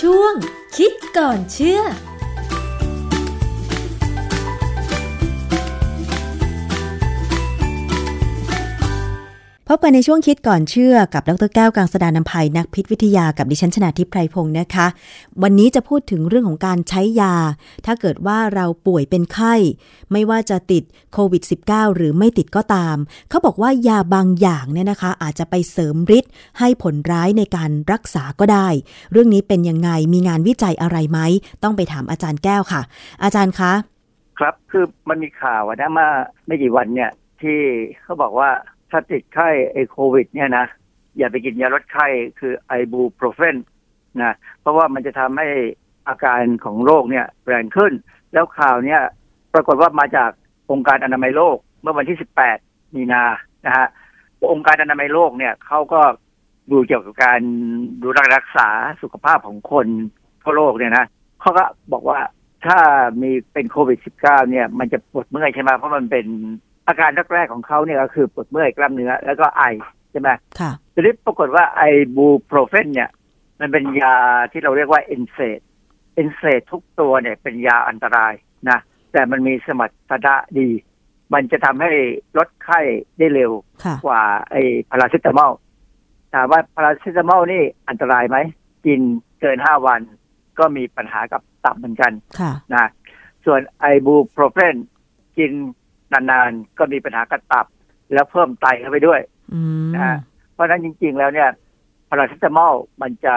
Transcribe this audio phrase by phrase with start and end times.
[0.00, 0.34] ช่วง
[0.76, 1.80] คิดก่อนเชื่อ
[9.82, 14.86] กันในช่วงคิดก่อนเชื่อกับดรแก้วกังสดานนภัยนักพิษวิทยากับดิฉันชนาทิพไพรพงศ์นะคะ
[15.42, 17.34] วันนี้จะพูดถึงเรื่องของการใช้ยา
[17.86, 19.54] ถ้าเกิดว่าเราป่วยเป็นไข้
[20.12, 22.96] ไม่ว่าจะติดโควิด -19 หรือไม่ติดก็ตาม
[23.28, 28.68] เขาบอกว่ายาบางอย่างเนี่ยนะคะ อาจจะไปเสริมฤทธิ์ให้ผลร้ายในการรักษาก็ได้
[29.12, 31.20] เรื่องนี้เป็นยังไงมีงานวิจัยอะไรไหม
[31.62, 32.82] ต้องไปถามอาจารย์แก้วค่ะ
[33.22, 33.72] อาจารย์คะ
[34.38, 36.08] ครับคือมันมีข่าวนะมา
[36.46, 37.10] ไม่กี่วันเนี่ย
[37.42, 37.58] ที่
[38.02, 38.50] เขาบอกว่า
[38.90, 40.66] ถ้าติดไข้ไอโควิด เนี่ยนะ
[41.18, 42.06] อย่าไปกินยาลดไข้
[42.38, 43.56] คือไอบูโปรเฟน
[44.22, 45.48] นะเพราะว่ามันจะทำให้
[46.08, 47.92] อาการของโรคเนี่ยแรงขึ้น
[48.32, 49.00] แล้วข่าวเนี่ย
[49.54, 50.30] ปรากฏว่ามาจาก
[50.70, 52.18] องค์การอนามัยโลกเมื่อวันที่
[52.56, 53.22] 18 มีนา
[53.66, 53.86] นะฮะ
[54.52, 56.00] องค์การอนามัยโลกเนี่ยเขาก็
[56.70, 57.40] ดูเกี่ยวกับการ
[58.02, 58.68] ดูแลรักษา
[59.02, 59.86] สุขภาพของคน
[60.42, 61.06] ทั่วโลกเนี่ยนะ
[61.40, 62.18] เขาก็บอกว่า
[62.66, 62.78] ถ้า
[63.22, 66.26] มีเป็นโควิด -19 เนี่ย มันจะปวดเมื่อยใช่ไหมเพราะมันเป็น
[66.88, 69.62] อาการแรกๆของเขาเนี่ยก็คือปวดเมื่อยกล้ามเนื้อ แล้วก็ไอ
[70.10, 71.82] ใช่ไหมค่ะทีนี้ปรากฏว่าไอ
[72.16, 73.10] บูโปรเฟนเนี่ย
[73.60, 74.16] มันเป็นยา
[74.52, 75.60] ที่เราเรียกว่า NSAID
[76.14, 78.32] NSAID ทุกตัวเนี่ยเป็นยาอันตราย
[78.70, 78.78] นะ
[79.12, 80.68] แต่มันมีสมรรถนะดี
[81.34, 81.92] มันจะทำให้
[82.38, 82.80] ลดไข้
[83.18, 83.52] ได้เร็ว
[83.84, 84.54] ค่ะกว่าไอ
[84.90, 85.52] พาราเซตามอล
[86.34, 88.38] ถามว่าพาราเซตามอลนี่อันตรายไหม
[88.86, 89.00] กิน
[89.40, 90.00] เกินห้าวัน
[90.58, 92.86] ก็มีปัญหากับตับเหมือนกันค่ะนะ
[93.44, 94.74] ส่วนไอบูโปรเฟน
[95.38, 95.52] กิน
[96.12, 97.66] นานๆ ก็มีปัญหากระตับ
[98.12, 99.20] แล้วเพิ่มไตเข้าไปด้วย
[99.54, 100.18] อืมนะฮะ
[100.54, 101.48] เพราะฉะนั้นจริง ๆ แล้วเนี่ย
[102.08, 103.34] พาราเซตามอลมันจะ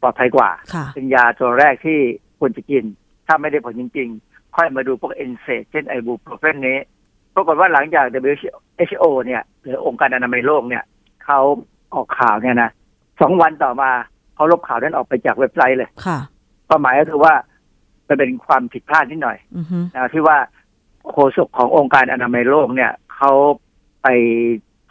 [0.00, 1.98] ปลอดภัยกว่าค่ะเป็นยาตัวแรกที่
[2.38, 2.84] ควรจะกิน
[3.26, 6.78] ถ้าไม่ได้ผลจริง ๆ ค่อยมาดูพวก NSAID เช่นไอบูโปรเฟนนี้
[7.34, 10.84] ปรากฏว่าหลังจาก WHO เนี่ย หรือองค์การอนามัยโลกเนี่ย
[11.24, 11.40] เขา
[11.94, 12.70] ออกข่าวเนี่ยนะ
[13.20, 13.90] สองวันต่อมา
[14.34, 16.18] เขาลบข่าวนั้นออกไปจากเว็บไซต์เลย ค่ะ
[16.68, 17.34] ความหมายก็คือว่า
[18.08, 20.36] มันเป็นความผิดพลาดนิดหน่อยอือฮึนะที่ว่า
[21.08, 23.32] โฆษกขององค์การอนามัยโลกเนี่ยเขา
[24.02, 24.08] ไป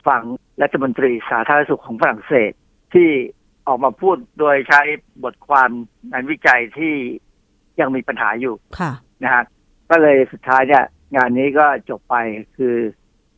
[0.07, 0.21] ฟัง
[0.61, 2.51] รัฐมนตรีสาธารณสุขของฝรั่งเศส
[2.93, 3.09] ที่
[3.67, 4.81] ออกมาพูดโดยใช้
[5.23, 5.69] บทความ
[6.11, 6.95] งานวิจัยที่
[7.79, 8.91] ยังมีปัญหาอยู่ค่ะ
[9.23, 9.43] นะฮะ
[9.89, 12.15] ก็เลยสุดท้ายเนี่ยงานนี้ก็จบไป
[12.57, 12.75] คือ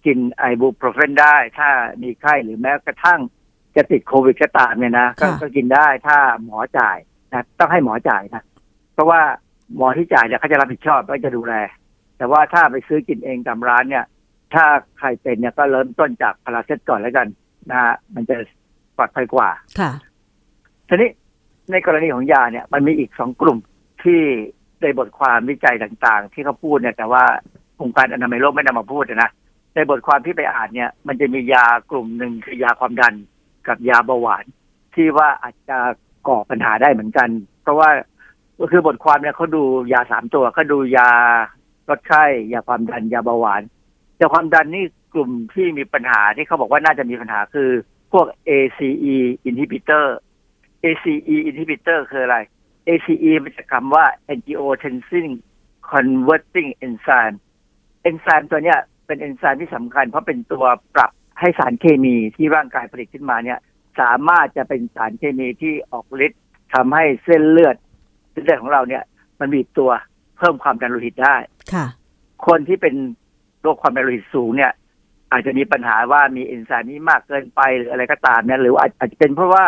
[0.05, 1.69] กินไอบูโปรเฟนได้ ถ้า
[2.03, 3.19] มีไข้หรือแม้กระทั่ง
[3.75, 6.97] จะติดโควิดก็ตามเนี่ยนะก็ค่ะก็กินได้ถ้าหมอจ่าย
[7.31, 8.43] นะต้องให้หมอจ่ายนะ
[8.93, 9.21] เพราะว่า
[9.75, 11.53] หมอที่จ่ายเนี่ยเขาจะรับผิดชอบก็จะดูแล
[12.21, 14.05] แต่ว่าถ้าไปซื้อกินเองตามร้านเนี่ย
[14.53, 14.65] ถ้า
[14.99, 17.27] ใครเป็นเนี่ยก็เริ่มต้นจากพาราเซตก่อนแล้วกัน
[17.69, 18.35] นะฮะมันจะ
[18.97, 19.49] ปลอดภัยกว่า
[19.79, 19.91] ค่ะ
[20.87, 21.09] ทีนี้
[21.71, 23.57] ในกรณีของยาเนี่ย มันมีอีกสองกลุ่ม
[24.03, 24.21] ที่
[24.81, 27.23] ในบทความวิจัยต่างๆ ที่เขาพูดเนี่ย แต่ว่า
[27.81, 29.29] องค์การอนามัยโลกไม่นำมาพูดนะ
[29.75, 33.13] ในบทความที่ไปอ่านเนี่ย มันจะมียากลุ่มหนึ่งคือยาความดัน
[33.67, 34.45] กับยาเบาหวาน
[34.95, 35.77] ที่ว่าอาจจะ
[36.27, 37.29] ก่อปัญหาได้เหมือนกัน
[37.61, 37.89] เพราะว่า
[38.59, 41.09] ก็คือบทความเนี่ยเขาดูยาสามตัวเขาดูยา
[41.91, 43.61] ลดไข้ยาความดันยาเบาหวาน
[44.19, 47.69] ยาความดันนี่กลุ่มที่มีปัญหาที่เขาบอกว่าน่าจะมีปัญหาคือ
[48.11, 49.17] พวก ACE
[49.49, 50.05] inhibitor
[50.85, 52.37] ACE inhibitor คืออะไร
[52.87, 55.27] ACE มันจากคำว่า angiotensin
[55.91, 57.35] converting enzyme
[58.01, 60.65] เอนไซม์ตัวเนี้ยเป็นเอนไซม์ที่สำคัญ เพราะเป็นตัว
[60.95, 63.59] ปรับให้สารเคมีที่ร่างกายผลิตขึ้นมาเนี่ย
[63.99, 66.41] สามารถจะเป็นสารเคมีที่ออกฤทธิ์
[66.73, 67.75] ทำให้เส้นเลือด
[68.31, 69.03] เส้นเลือดของเราเนี่ย
[69.39, 69.91] มันบีบตัว
[70.37, 71.35] เพิ่มความดันโลหิตได้
[71.73, 71.85] ค่ะ
[72.47, 72.95] คนที่เป็น
[73.61, 74.71] โรคความดันโลหิตสูงเนี่ย
[75.31, 79.65] อาจจะมีปัญหาว่ามีเอนไซม์นี้มากเกินไปหรืออะไรก็ตามเนี่ยหรืออาจอาจจะเป็นเพราะว่า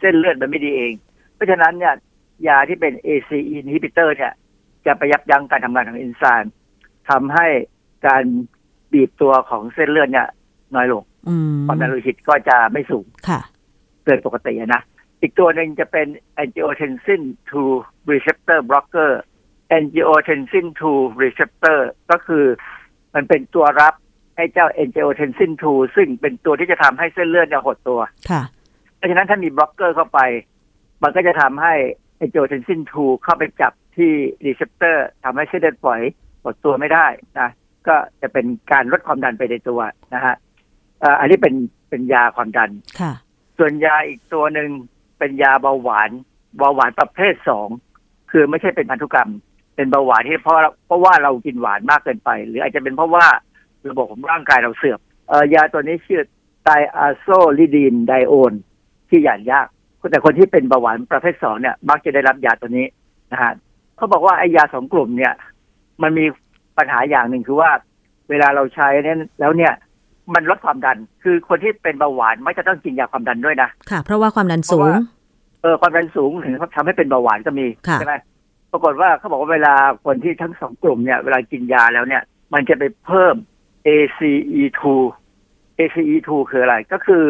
[0.00, 0.92] เส้นเลือดมันไม่ดีเอง
[1.34, 1.94] เพราะฉะนั้นเนี่ย
[2.48, 4.32] ยาที่เป็น ACE inhibitor เนี่ย
[4.86, 6.52] จะไปยับยั้งการทำงานของเอนไซม์
[7.10, 7.46] ทำให้
[8.06, 8.24] การ
[8.92, 10.28] บีบตัวของเส้นเลือดเนี่ย
[10.74, 13.40] น้อยลงอืมความดันโลหิตก็จะไม่สูงค่ะ
[14.04, 14.82] เกินปกติอะนะ
[15.20, 16.06] อีกตัวหนึ่งจะเป็น
[16.42, 17.22] angiotensin
[17.68, 19.10] 2 receptor blocker
[19.76, 21.78] angiotensin 2 receptor
[22.10, 22.44] ก็คือ
[23.14, 23.94] มันเป็นตัวรับ
[24.36, 28.00] ให้เจ้า angiotensin 2 ซึ่งเป็นตัวที่จะทำให้เส้นเลือดเนี่ยหดตัว
[28.30, 28.42] ค่ะ
[28.96, 30.20] เพราะฉะนั้นถ้ามีบล็อกเกอร์เข้าไป
[31.02, 31.74] มันก็จะทำให้
[32.20, 34.12] angiotensin 2 เข้าไปจับที่
[34.46, 36.02] receptor ทำให้เส้นเลือดฝอย
[36.42, 37.06] หดตัวไม่ได้
[37.40, 37.50] นะ
[37.88, 39.80] ก็จะเป็นการลดความดันไปในตัว
[40.14, 40.34] นะฮะ
[41.00, 41.54] เอ่ออันนี้เป็น
[41.90, 42.70] เป็นยาความดัน
[43.00, 43.12] ค่ะ
[43.58, 44.70] ส่วนยาอีกตัวหนึ่ง
[45.18, 46.10] เป็นยาเบาหวาน
[46.58, 47.68] เบาหวานประเภทสอง
[48.30, 49.30] คือไม่ใช่เป็นพันธุกรรม
[49.76, 50.56] เป็นเบาหวานที่เพราะ
[50.86, 53.26] เพราะว่าเรากินหวานมากเกินไป หรืออาจจะเป็นเพราะว่า
[53.88, 56.22] ระบบของร่างกายเราเสื่อมเอ่อยาตัวนี้ชื่อ
[56.64, 57.26] ไตอาโซ
[57.58, 58.52] ลิดีนไดโอน
[59.08, 59.66] ที่หยานยาก
[60.10, 62.86] แต่คนที่เป็นเบาหวานประเภทสองเนี่ย มักจะได้รับยาตัวนี้
[63.32, 63.52] นะฮะ
[63.96, 65.34] เขาบอกว่าไอ้ยาสองกลุ่มเนี่ย
[66.02, 66.24] มันมี
[66.78, 67.70] ปัญหาอย่างหนึ่งคือว่า
[68.30, 69.72] เวลาเราใช้เนี่ยแล้วเนี่ย
[70.34, 75.02] มันลดความดัน คือคนที่เป็นเบาหวานไม่จะต้องกินยาความดันด้วยนะ ค่ะ เพราะว่าความดันสูเพราะงว่า
[75.62, 78.14] เออ ความดันสูงถึงทำให้เป็นเบาหวานก็มีค่ะใช่ไหม
[78.74, 79.74] ปรากฏว่าเขาบอกว่าเวลา
[80.04, 82.22] คนที่ทั้งสองกลุ่มเนี่ย เวลากินยาแล้วเนี่ย
[82.54, 83.36] มันจะไปเพิ่ม
[83.86, 84.82] ACE2
[85.78, 87.24] ACE2 คืออะไรก็คือ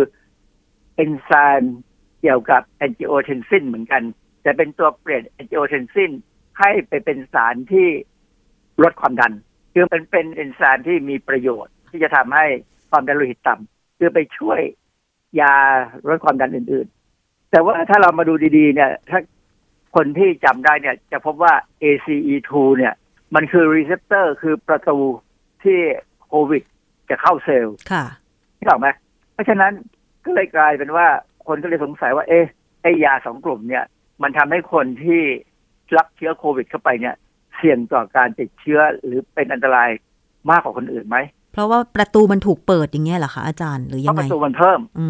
[0.97, 1.31] เอนไซ
[1.61, 1.77] ม์
[2.21, 4.03] เกี่ยวกับ angiotensin เหมือนกัน
[4.43, 6.11] แต่เป็นตัวเปลี่ยน angiotensin
[6.59, 7.89] ให้ไปเป็นสารที่
[8.83, 9.33] ลดความดัน
[9.73, 12.47] คือมันเป็นเอนไซม์ที่มีประโยชน์ที่จะทำให้
[12.91, 14.61] ความดันโลหิตต่ำคือไปช่วย
[15.41, 15.55] ยา
[16.09, 16.87] ลดความดันอื่น
[17.19, 19.21] ๆ แต่ว่าถ้าเรามาดูดีๆเนี่ย ถ้า
[19.95, 22.95] คนที่จำได้เนี่ยจะพบว่า ACE2 เนี่ย
[23.35, 24.99] มันคือ receptor คือประตู
[25.65, 25.79] ที่
[26.27, 26.63] โควิด
[27.11, 28.05] จะเข้าเซลล์ค่ะ
[28.59, 28.89] นี่ออกไหม
[29.33, 29.73] เพราะฉะนั้น
[30.25, 31.07] ก็เลยกลายเป็นว่า
[31.47, 32.47] คนก็เลยสงสัยว่า เอ๊ะ
[32.83, 33.85] ไอ้ยาสองกลุ่มเนี่ย
[34.23, 35.23] มันทำให้คนที่
[35.97, 37.15] รับเชื้อโควิดเข้าไปเนี่ย
[37.57, 39.91] เสี่ยงต่อการติดเชื้อหรือเป็นอันตราย
[40.51, 41.19] มากกว่าคนอื่นไหม
[41.55, 45.07] เพราะว่าประตูมันถูกเปิดอย่างเงี้ยเหรอคะอาจารย์หรือเพยังราะปไงระตูมันเพิ่ม อื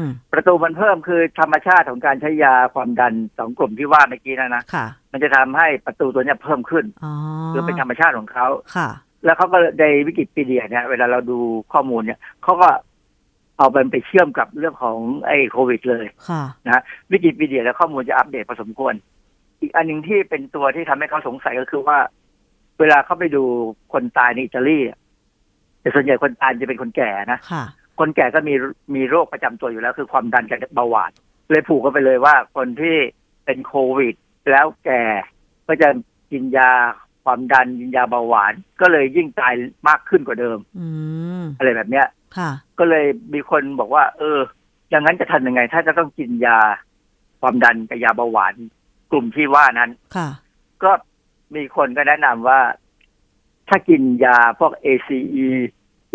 [0.00, 0.02] ม
[0.32, 7.12] ประตูมันเพิ่มคือธรรมชาติของการใช้ยาความดันสองกลุ่มที่ว่าเมื่อกี้นะนะค่ะ มันจะทำให้ประตูตัวเนี้ยเพิ่มขึ้นอ๋อ
[7.54, 8.46] คือเป็นธรรมชาติของเขา
[8.76, 8.88] ค่ะ
[9.24, 11.38] แล้วเขาก็ในวิกิพีเดียเนี่ยเวลาเราดู
[11.72, 12.68] ข้อมูลเนี่ยเขาก็
[13.58, 18.94] เอาไปไปเชื่อมกับเรื่องของไอ้โควิด เลยค่ะนะฮะวิกิพีเดียและข้อมูลจะอัปเดตพอสมควร
[19.60, 21.98] อีกอันหนึ่งที่เป็นตัวที่ทำให้เขาสงสัยก็คือว่า
[22.80, 23.44] เวลาเขาไปดู
[23.92, 24.98] คนตายในอิตาลีอะ
[25.84, 27.64] แต่ส่วนใหญ่คนตายจะเป็นคนแก่นะค่ะ
[28.00, 28.54] คนแก่ก็มี
[28.94, 31.12] มีโรคประจำตัวอยู่แล้ว คือความดันกับเบาหวาน
[31.50, 32.96] เลยผูกกันไปเลยว่าคนที่
[33.44, 34.14] เป็นโควิด
[34.50, 35.02] แล้วแก่
[35.66, 35.88] ก็จะ
[36.30, 36.70] กินยา
[37.24, 39.54] ความดันกินยาเบาหวาน ก็เลยยิ่งตาย
[39.88, 40.86] มากขึ้นกว่าเดิมอื
[41.40, 44.38] มอะไรแบบเนี้ยค่ะก็เลยมีคนบอกว่า เออ
[44.90, 46.58] อย่างนั้นจะทำยังไง ถ้าจะต้องกินยา
[47.40, 48.54] ความดันกับยาเบาหวาน
[49.10, 50.28] กลุ่มที่ว่านั้นค่ะ
[50.84, 50.90] ก็
[51.54, 52.60] มีคนก็แนะนำว่า
[53.68, 55.48] ถ้ากินยาพวก ACE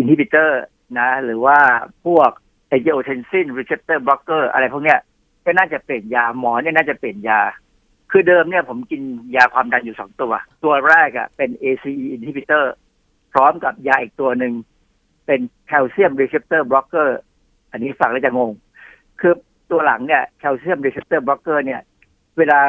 [0.02, 0.52] inhibitor
[1.00, 1.58] นะ หรือว่า
[2.06, 2.32] พวก
[2.74, 5.00] angiotensin receptor blocker อะไรพวกเนี้ย
[5.46, 7.42] ก็น่าจะเปลี่ยนยาหมอเนี่ยน่าจะเปลี่ยนยา
[8.12, 9.02] คือเดิมเนี่ยผมกิน
[9.36, 12.66] ยาความดันอยู่สองตัว ตัวแรกอะ่ะเป็น ACE inhibitor
[13.34, 14.54] พร้อมกับยาอีกตัวหนึ่ง
[15.26, 17.20] เป็น calcium receptor blocker
[17.72, 18.52] อันนี้ฟังแล้วจะงง
[19.20, 19.34] คือ
[19.72, 21.82] ตัวหลังเนี่ย calcium receptor blocker เนี่ย
[22.38, 22.60] เวลา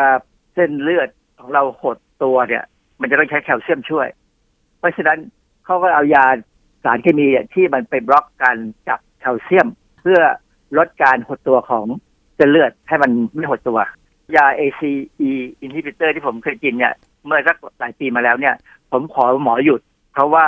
[0.55, 2.65] เส้นเลือดของเราหดตัวเนี่ย
[3.01, 4.07] มันจะต้องใช้แคลเซียมช่วย
[4.81, 5.19] เพราะฉะนั้น
[5.65, 6.27] เขาก็เอายา
[6.85, 8.57] สารเคมีเนี่ยที่มันไปบล็อกการ
[8.89, 9.69] จับแคลเซียม
[10.01, 10.21] เพื่อ
[10.79, 11.87] ลดการหดตัวของ
[12.37, 13.79] เส้นเลือดให้มันไม่หดตัว
[14.37, 15.31] ยา ACE
[15.65, 16.95] inhibitor ที่ผมเคยกินเนี่ย
[17.27, 18.55] เมื่อสักหลายปีมาแล้วเนี่ย
[18.93, 19.81] ผมขอหมอหยุด
[20.13, 20.47] เพราะว่า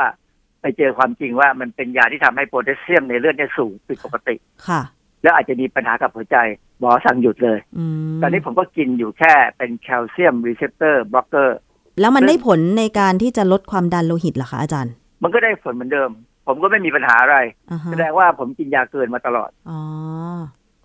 [0.60, 4.34] ไปเจอความจริงว่ามันเป็นยาที่ทำให้โพแทสเซียมในเลือดเนี่ยสูงผิดปกติ
[4.68, 4.80] ค่ะ
[5.22, 6.36] แล้วอาจจะมีปัญหากับหัวใจ
[6.78, 7.84] หมอสั่งหยุดเลยอื
[8.16, 11.58] มตอนนี้ผมก็กินอยู่แค่เป็น calcium receptor blocker
[12.00, 14.92] แล้วมันได้ผลในการที่จะลดความดันโลหิตเหรอคะอาจารย์
[15.22, 16.10] มันก็ได้ผลเหมือนเดิม
[16.46, 17.36] ผมก็ไม่มีปัญหาอะไร
[17.70, 19.80] อ่าฮะแสดงว่าผมกินยาเกินมาตลอดอ๋อ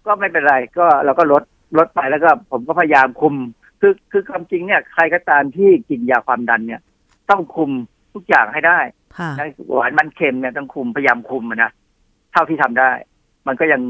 [0.05, 1.43] ก็ไม่เป็นไร ก็เราก็ลด
[1.77, 3.35] ลดไปแล้วก็ผมก็พยายามคุม
[3.81, 6.81] คือคือความจริงเนี่ย ใครก็ตามที่กินยาความดันเนี่ย
[7.29, 7.71] ต้องคุม
[8.13, 8.79] ทุกอย่างให้ได้
[9.17, 11.71] ค่ะนะหวานมันเค็มเนี่ยต้องคุมพยายามคุมอะนะ
[12.31, 12.91] เท่าที่ทำได้
[13.47, 13.81] มันก็ยัง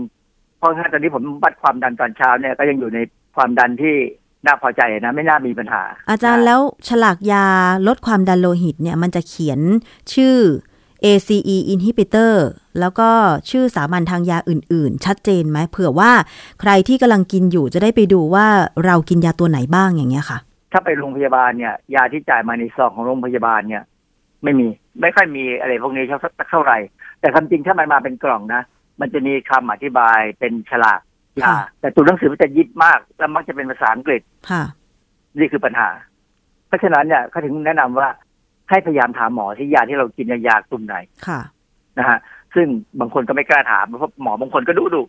[0.58, 3.00] เพราะถ้าตอนนี้ผมวัดความดันตอนเช้าเนี่ยก็ยังอยู่ใน
[3.36, 3.96] ความดันที่
[4.46, 7.46] น่าพอใจนะไม่น่ามีปัญหา อาจารย์แล้วฉลากยา
[7.88, 9.60] ลดความดันโลหิตเนี่ยมันจะเขียน
[10.14, 10.38] ชื่อ
[11.06, 12.34] ACE inhibitor
[12.80, 13.10] แล้วก็
[13.50, 16.12] ชื่อสามัญทางยาอื่น ๆ ชัดเจนไหมเผื่อว่า
[16.62, 18.48] ใครที่กำลังกินอยู่จะได้ไปดูว่า
[18.86, 20.38] เรากินยาตัวไหนบ้างอย่างเงี้ยค่ะ
[20.72, 23.84] ถ้าไปโรงพยาบาลเนี่ย ยาที่จ่ายมาในซองของโรงพยาบาลเนี่ย
[24.44, 24.68] ไม่มี
[25.02, 26.06] ไม่ค่อยมีอะไรพวกนี้
[26.50, 26.78] เท่าไหร่
[27.20, 28.62] แต่ความจริงถ้ามันมาเป็นกล่องนะ
[29.00, 31.17] มันจะมีคำอธิบายเป็นฉลากยาค่ะ
[31.80, 34.64] แต่ตัวหนังสือมันจะยิบมาก แล้วมักจะเป็นภาษาอังกฤษค่ะ
[35.38, 35.90] นี่คือปัญหา
[36.68, 38.10] เพราะฉะนั้นเนี่ยเขาถึงแนะนำว่า
[38.70, 40.96] ให้พยายามถามหมอที่ยาที่เรากินเนี่ยยากลุ่มไหน
[41.28, 41.40] ค่ะ
[41.98, 42.18] นะฮะ
[42.56, 42.68] ซึ่ง
[43.00, 45.02] บางคนก็ไม่กล้าถามเพราะหมอบางคนก็ดูดู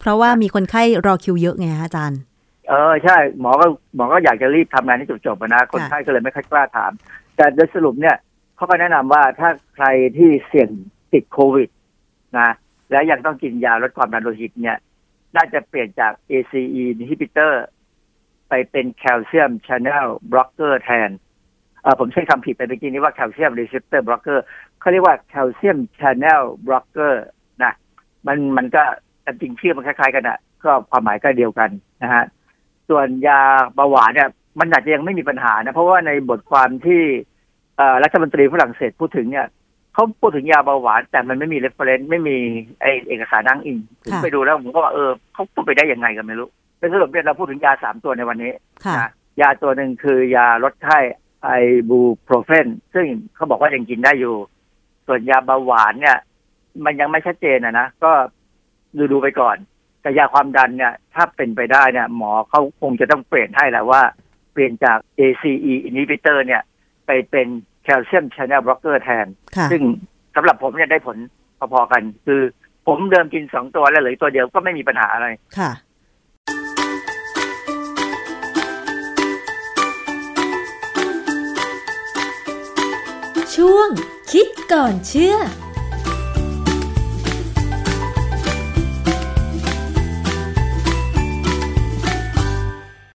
[0.00, 2.20] เพราะว่ามีคนไข้รอคิวเยอะไงฮะอาจารย์
[2.68, 6.92] เออใช่ หมอก็หมอก็อยากจะรีบทำงานให้จบๆอะนะคนไข้ก็เลยไม่ค่อยกล้าถาม
[7.36, 8.16] แต่โดยสรุปเนี่ย
[8.56, 9.86] เขาก็แนะนำว่าถ้าใคร
[10.16, 10.68] ที่เสี่ยง
[11.12, 11.68] ติดโควิด
[12.38, 12.50] นะ
[12.90, 14.78] แล้วยังต้องกินยาลดความดันโลหิตเนี่ย
[15.36, 17.52] น่าจะเปลี่ยนจาก ACE inhibitor
[18.48, 21.10] ไปเป็นแคลเซียม channel blocker แทน
[21.98, 24.38] ผมใช้คำผิดไปเมื่อกี้นี้ว่าแคลเซียม receptor blocker
[24.80, 27.14] เขาเรียกว่าแคลเซียม channel blocker
[27.62, 27.72] นะ
[28.26, 28.82] มันมันก็
[29.40, 31.70] จริงชื่อมันคล้ายๆกันอะก็ความหมายก็เดียวกัน
[32.02, 32.24] นะฮะ
[32.88, 33.40] ส่วนยา
[33.74, 34.28] เบาหวานเนี่ย
[34.60, 37.02] มันอาจจะยังไม่มีปัญหานะ เพราะว่าในบทความที่
[38.04, 39.46] รัฐมนตรีฝรั่งเศสพูดถึงเนี่ย
[39.98, 42.36] เขาพูดถึงยาเบาหวาน แต่มันไม่มี reference ไม่มี
[42.80, 48.52] ไอเอกสารอ้างอิงผมค่ะไปดูแล้วผมก็ว่าเออเขาพูดไปได้ยังไงกันไม่รู้เป็นสรุปเนี่ยเราพูดถึงยาสามตัวในวันนี้
[48.84, 50.98] ค่ะนะยาตัวหนึ่งคือยาลดไข้
[51.44, 51.50] ไอ
[51.88, 54.34] บูโปรเฟนซึ่งเขาบอกว่ายังกินได้อยู่
[55.06, 56.18] ส่วนยาเบาหวานเนี่ย
[56.84, 58.12] มันยังไม่ชัดเจนอะนะก็
[58.96, 59.56] ดูดูๆไปก่อน
[60.00, 64.02] แต่ยาความดันเนี่ย ถ้าเป็นไปได้เนี่ย หมอเขาคงจะต้องเปลี่ยนให้แหละว่า
[64.52, 66.62] เปลี่ยนจาก ACE inhibitor เนี่ย
[67.06, 67.48] ไปเป็น
[67.88, 69.26] calcium channel blocker แทน
[69.56, 69.82] ค่ะซึ่ง
[70.34, 71.16] สำหรับผมเนี่ยได้ผล
[71.72, 72.40] พอๆกัน คือ
[72.86, 75.26] ผมเดิมกินสองตัวแล้วเหลืออกตัวเดียวก็ไม่มีปัญหาอะไร
[75.58, 75.70] ค่ะ
[83.54, 83.88] ช่วง
[84.32, 85.36] คิดก่อนเชื่อ